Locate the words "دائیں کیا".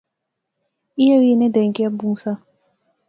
1.55-1.87